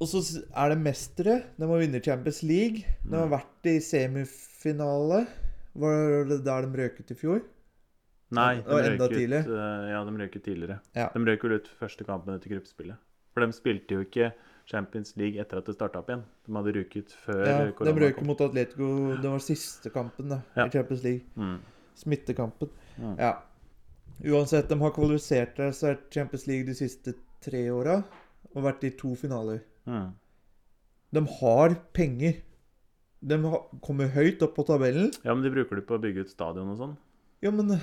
[0.00, 0.20] Og så
[0.54, 1.42] er det mestere.
[1.58, 2.84] De har vunnet Champions League.
[3.02, 3.32] De har Mm.
[3.32, 5.26] vært i semifinale.
[5.74, 7.40] Var det der de røket i fjor?
[8.30, 9.38] Nei, de røyk ut, tidlig.
[9.46, 10.80] eh, ja, de røyk ut tidligere.
[10.94, 11.08] Ja.
[11.14, 12.96] De røyk vel ut første kampen etter gruppespillet.
[13.32, 14.32] For de spilte jo ikke
[14.68, 16.24] Champions League etter at det starta opp igjen.
[16.46, 18.26] De hadde røyket før Ja, de korona kom.
[18.26, 19.16] mot Atletico.
[19.16, 20.66] Det var siste kampen da, Ja.
[20.66, 21.24] i Champions League.
[21.36, 21.58] Mm.
[21.96, 22.68] Smittekampen.
[22.98, 23.16] Mm.
[23.18, 23.32] Ja.
[24.24, 28.02] Uansett, de har kvalifisert seg til Champions League de siste tre åra
[28.54, 29.60] og vært i to finaler.
[29.86, 30.12] Mm.
[31.12, 32.42] De har penger.
[33.24, 35.12] De har, kommer høyt opp på tabellen.
[35.24, 36.96] Ja, men de bruker det på å bygge ut stadion og sånn.
[37.40, 37.78] Ja, men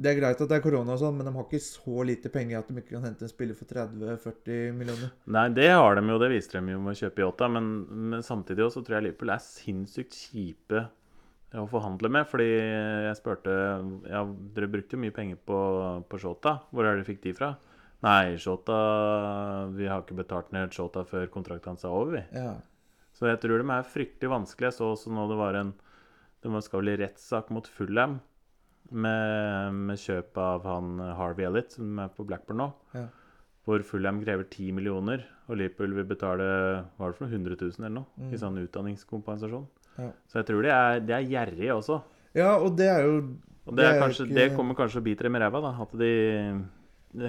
[0.00, 2.30] Det er greit at det er korona og sånn, men de har ikke så lite
[2.32, 5.10] penger at de ikke kan hente en spiller for 30-40 millioner.
[5.28, 7.68] Nei, det har de jo, det viser de jo med å kjøpe Yota, men,
[8.14, 10.86] men samtidig også tror jeg Liverpool er sinnssykt kjipe
[11.58, 12.28] å forhandle med.
[12.30, 13.56] Fordi jeg spurte
[14.08, 14.22] Ja,
[14.56, 15.58] dere brukte jo mye penger på,
[16.08, 16.60] på Shota.
[16.70, 17.52] Hvor er det dere fikk de fra?
[18.06, 18.80] Nei, Shota
[19.76, 22.24] Vi har ikke betalt ned Shota før kontrakten hans er over, vi.
[22.40, 22.56] Ja.
[23.16, 24.70] Så jeg tror de er fryktelig vanskelige.
[24.70, 25.76] Jeg så også nå det var en
[26.40, 28.20] Det skal vel i rettssak mot Fulham
[28.92, 32.68] med, med kjøp av han Harvey Elliot, som er på Blackburn nå.
[32.94, 33.06] Ja.
[33.66, 36.46] Hvor Fulham krever 10 millioner, og Liverpool vil betale
[36.96, 38.32] hva er det for noe, 100 000 eller noe Mm.
[38.34, 39.66] i sånn utdanningskompensasjon.
[39.98, 40.10] Ja.
[40.28, 42.02] Så jeg tror de er, de er gjerrige også.
[42.34, 43.16] ja, og det er jo
[43.66, 45.82] Og det, Det kanskje, ikke- det kommer kanskje og biter dem i ræva, da.
[45.82, 46.64] At de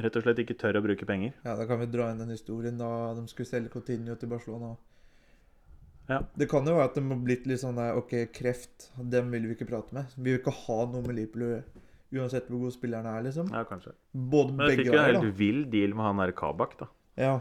[0.02, 1.34] rett og slett ikke tør å bruke penger.
[1.43, 4.76] Ja, da kan vi dra inn den historien da de skulle selge Coutinho til Barcelona.
[6.10, 6.20] Ja.
[6.36, 9.48] Det kan jo være at de har blitt litt sånn der OK, kreft, dem vil
[9.50, 10.12] vi ikke prate med.
[10.18, 11.88] Vi vil ikke ha noe med Liverpool å gjøre.
[12.12, 13.52] Uansett hvor god spilleren er, liksom.
[13.56, 13.94] Ja, kanskje.
[14.12, 16.90] Både Men jeg fikk jo en helt vill deal med han der Kabak, da.
[17.20, 17.38] Ja.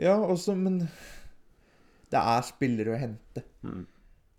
[0.00, 0.82] Ja, også, men
[2.12, 3.44] Det er spillere å hente.
[3.64, 3.84] Mm.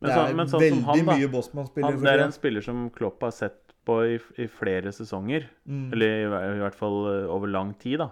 [0.03, 1.97] Men, det er men sånn veldig han, mye Bossmann-spillere.
[1.97, 5.49] Han, det er en spiller som Klopp har sett på i, i flere sesonger.
[5.65, 5.87] mm.
[5.95, 8.11] Eller i, i hvert fall eh, over lang tid, da.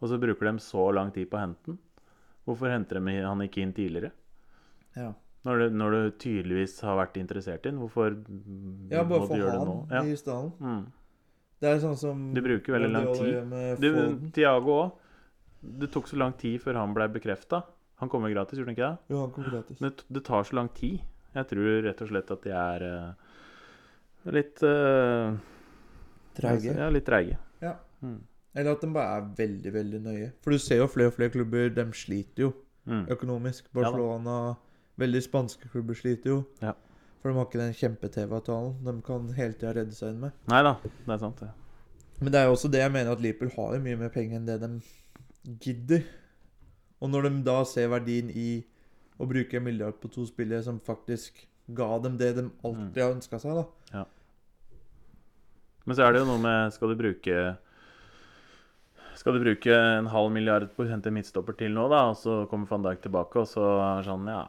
[0.00, 1.80] Og så bruker de så lang tid på å hente den.
[2.48, 4.14] Hvorfor henter de han ikke inn tidligere?
[4.96, 5.12] Ja.
[5.44, 8.10] Når du, når du tydeligvis har vært interessert i den, hvorfor
[8.92, 9.76] ja, bare må du få gjøre det han nå?
[9.94, 10.02] Ja.
[10.04, 10.50] i stallen.
[10.60, 10.82] Mm.
[11.60, 13.54] Det er sånn som Du bruker veldig lang tid.
[13.80, 14.90] Du, Tiago òg.
[15.80, 17.62] Det tok så lang tid før han ble bekrefta.
[18.00, 19.12] Han kommer gratis, gjorde han ikke det?
[19.14, 19.80] Jo, han kom gratis.
[19.84, 21.00] Men Det tar så lang tid.
[21.34, 23.10] Jeg tror rett og slett at de er uh,
[24.36, 25.36] litt uh,
[26.36, 26.72] Treige.
[26.78, 27.36] Ja, litt treige.
[27.60, 27.74] Ja.
[28.04, 28.18] Mm.
[28.56, 30.30] Eller at de bare er veldig, veldig nøye.
[30.44, 32.52] For du ser jo flere og flere klubber, de sliter jo
[32.88, 33.02] Mm.
[33.12, 33.66] økonomisk.
[33.76, 34.56] Barcelona Barcelona,
[35.00, 36.38] veldig spanske klubber sliter jo.
[36.62, 36.76] Ja.
[37.20, 40.36] For de har ikke den kjempe-TV-avtalen de kan hele tida redde seg inn med.
[40.48, 41.50] Nei da, det er sant, det.
[42.20, 44.38] Men det er jo også det jeg mener at Liverpool har jo mye mer penger
[44.40, 44.70] enn det de
[45.64, 46.04] gidder.
[47.00, 48.48] Og når de da ser verdien i
[49.20, 51.44] å bruke en milliard på to spillere som faktisk
[51.76, 53.66] ga dem det de alltid har ønska seg, da.
[54.00, 54.06] Ja.
[55.84, 57.36] Men så er det jo noe med Skal du bruke
[59.16, 62.42] Skal du bruke en halv milliard på å hente midtstopper til nå, da, og så
[62.50, 64.44] kommer van Dijk tilbake, og så er det sånn, ja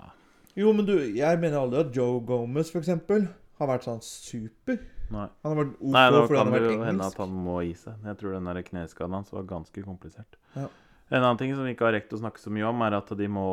[0.59, 3.27] Jo, men du, jeg mener aldri at Joe Gomez, for eksempel,
[3.59, 4.79] har vært sånn super.
[5.11, 5.27] Nei.
[5.43, 7.15] Han har vært OK Nei, nå fordi kan han det har jo hende engelsk.
[7.19, 8.05] at han må gi seg.
[8.09, 10.37] Jeg tror den der kneskaden hans var ganske komplisert.
[10.55, 10.67] Ja.
[11.11, 13.09] En annen ting som vi ikke har rekt å snakke så mye om, er at
[13.19, 13.45] de må,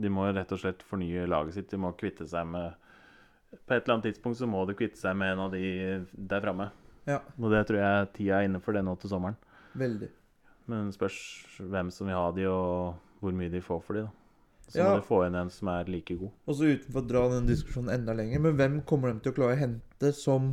[0.00, 1.68] de må rett og slett fornye laget sitt.
[1.72, 2.72] De må kvitte seg med
[3.66, 5.64] På et eller annet tidspunkt så må de kvitte seg med en av de
[6.14, 6.70] der framme.
[7.08, 9.36] Ja, Og det tror jeg tida er inne for det nå til sommeren.
[9.74, 10.08] veldig.
[10.70, 11.16] Men spørs
[11.58, 14.12] hvem som vil ha de, og hvor mye de får for de, da.
[14.70, 14.88] Så Ja.
[14.92, 16.30] må de få inn en som er like god.
[16.46, 19.38] Og så utenfor å dra den diskusjonen enda lenger, men hvem kommer de til å
[19.40, 20.52] klare å hente som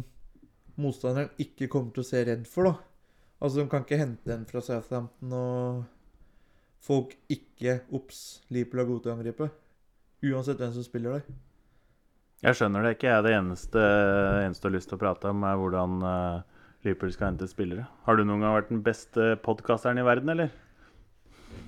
[0.78, 2.76] motstanderen ikke kommer til å se redd for, da?
[3.42, 5.86] Altså, de kan ikke hente en fra Southampton og
[6.82, 9.50] folk ikke Ops, Liverpool er gode til å angripe.
[10.26, 11.24] Uansett hvem som spiller der.
[12.42, 13.10] Jeg skjønner det ikke.
[13.10, 13.24] jeg.
[13.26, 13.82] Det eneste,
[14.46, 16.42] eneste du har lyst til å prate om, er hvordan uh,
[16.86, 17.86] Liverpool skal hente spillere.
[18.06, 20.50] Har du noen gang vært den beste podkasteren i verden, eller?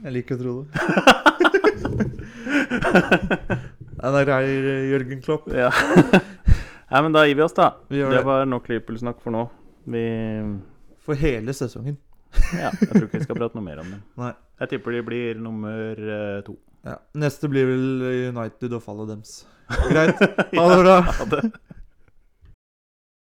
[0.03, 0.69] Jeg liker å tro det.
[3.99, 4.43] Er grei,
[4.89, 5.49] Jørgen Klopp.
[5.51, 5.69] Ja.
[6.89, 7.73] Nei, men da gir vi oss, da.
[7.91, 9.43] Vi Det det var nok Liverpool-snakk for nå.
[9.91, 10.03] Vi
[11.03, 11.97] for hele sesongen.
[12.53, 13.99] Ja, jeg tror ikke vi skal prate noe mer om det.
[14.21, 14.31] Nei.
[14.61, 16.55] Jeg tipper de blir nummer eh, to.
[16.85, 16.95] Ja.
[17.19, 19.41] Neste blir vel United og fallet dems.
[19.89, 20.21] Greit.
[20.55, 20.97] Ha det bra.